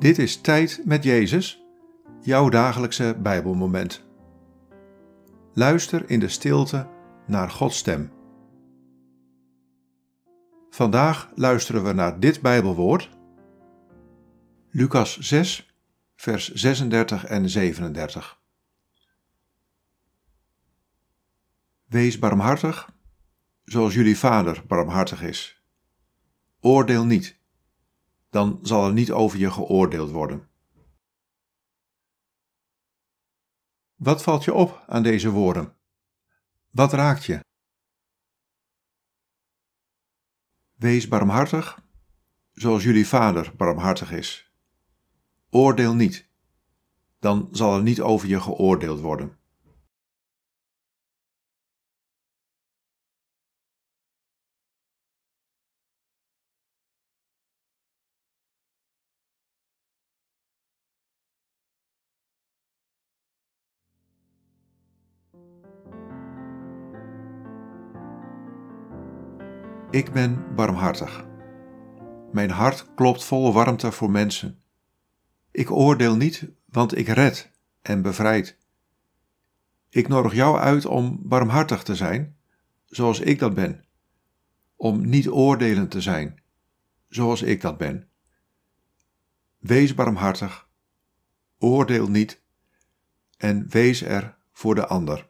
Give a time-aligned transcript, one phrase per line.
[0.00, 1.64] Dit is Tijd met Jezus,
[2.20, 4.04] jouw dagelijkse Bijbelmoment.
[5.54, 6.88] Luister in de stilte
[7.26, 8.12] naar Gods stem.
[10.70, 13.10] Vandaag luisteren we naar dit Bijbelwoord,
[14.70, 15.74] Lucas 6,
[16.16, 18.40] vers 36 en 37.
[21.86, 22.90] Wees barmhartig,
[23.64, 25.62] zoals jullie Vader barmhartig is.
[26.60, 27.39] Oordeel niet
[28.30, 30.48] dan zal er niet over je geoordeeld worden.
[33.94, 35.76] Wat valt je op aan deze woorden?
[36.70, 37.40] Wat raakt je?
[40.74, 41.82] Wees barmhartig,
[42.52, 44.52] zoals jullie Vader barmhartig is.
[45.50, 46.28] Oordeel niet,
[47.18, 49.39] dan zal er niet over je geoordeeld worden.
[69.90, 71.26] Ik ben barmhartig.
[72.32, 74.62] Mijn hart klopt vol warmte voor mensen.
[75.50, 77.50] Ik oordeel niet, want ik red
[77.82, 78.58] en bevrijd.
[79.88, 82.36] Ik nodig jou uit om barmhartig te zijn,
[82.84, 83.84] zoals ik dat ben.
[84.76, 86.42] Om niet oordelend te zijn,
[87.08, 88.08] zoals ik dat ben.
[89.58, 90.68] Wees barmhartig,
[91.58, 92.42] oordeel niet
[93.36, 95.29] en wees er voor de ander.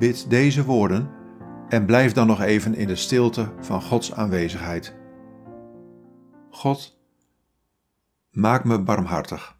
[0.00, 1.10] Bid deze woorden
[1.68, 4.96] en blijf dan nog even in de stilte van Gods aanwezigheid.
[6.50, 7.00] God,
[8.30, 9.59] maak me barmhartig.